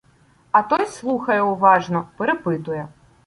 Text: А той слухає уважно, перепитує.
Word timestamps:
А 0.51 0.61
той 0.63 0.85
слухає 0.85 1.41
уважно, 1.41 2.07
перепитує. 2.17 2.87